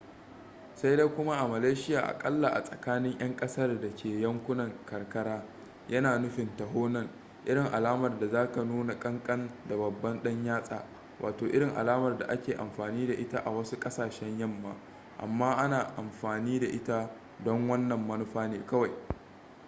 [0.75, 5.43] sai dai kuma a malaysiya aƙalla a tsakanin 'yan kasar da ke yankunan karkara
[5.89, 7.09] yana nufin taho nan
[7.45, 10.85] irin alamar da zaka nuna kankan da babban dan yatsa
[11.19, 14.75] wato irin alamar da ake amfani da ita a wasu ƙasashen yamma
[15.19, 17.09] amma ana amfani da ita
[17.43, 18.91] don wannan manufa ne kawai